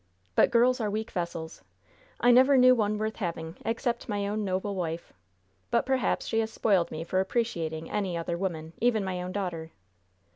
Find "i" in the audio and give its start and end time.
2.19-2.31